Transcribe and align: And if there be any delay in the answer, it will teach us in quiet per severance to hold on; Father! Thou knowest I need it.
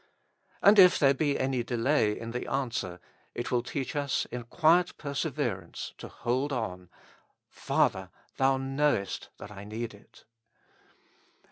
And 0.63 0.79
if 0.79 0.97
there 0.97 1.13
be 1.13 1.37
any 1.39 1.61
delay 1.61 2.19
in 2.19 2.31
the 2.31 2.47
answer, 2.49 2.99
it 3.35 3.51
will 3.51 3.61
teach 3.61 3.95
us 3.95 4.25
in 4.31 4.45
quiet 4.45 4.97
per 4.97 5.13
severance 5.13 5.93
to 5.99 6.07
hold 6.07 6.51
on; 6.51 6.89
Father! 7.47 8.09
Thou 8.37 8.57
knowest 8.57 9.29
I 9.39 9.63
need 9.63 9.93
it. 9.93 10.25